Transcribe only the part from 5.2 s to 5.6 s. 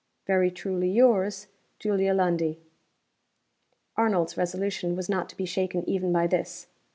to be